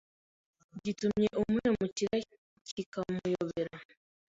gitumye 0.83 1.27
imuhemukira 1.41 2.15
kikamuyobera. 2.67 3.75